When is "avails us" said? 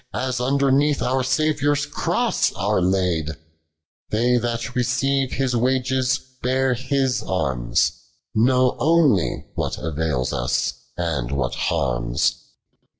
9.77-10.73